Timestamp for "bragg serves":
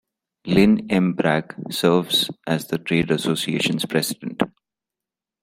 1.13-2.31